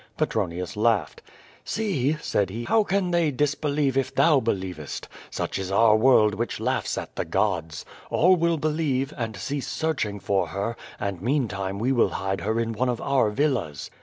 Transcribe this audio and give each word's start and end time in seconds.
Petronius 0.17 0.75
laughed. 0.75 1.21
"See,'' 1.63 2.17
said 2.21 2.49
he; 2.49 2.63
"how 2.63 2.83
can 2.83 3.11
they 3.11 3.29
dis 3.29 3.53
believe 3.53 3.95
if 3.95 4.15
thou 4.15 4.39
believest? 4.39 5.07
Such 5.29 5.59
is 5.59 5.69
our 5.71 5.95
world 5.95 6.33
which 6.33 6.59
laughs 6.59 6.97
at 6.97 7.15
the 7.15 7.23
gods. 7.23 7.85
All 8.09 8.35
will 8.35 8.57
believe, 8.57 9.13
and 9.15 9.37
cease 9.37 9.67
searching 9.67 10.19
for 10.19 10.47
her, 10.47 10.75
and 10.99 11.21
meantime 11.21 11.77
we 11.77 11.91
will 11.91 12.09
hide 12.17 12.41
her 12.41 12.59
in 12.59 12.73
one 12.73 12.89
of 12.89 12.99
our 12.99 13.29
villas." 13.29 13.91